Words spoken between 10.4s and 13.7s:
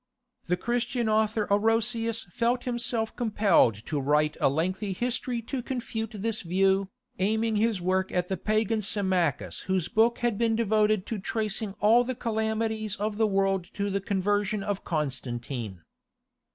devoted to tracing all the calamities of the world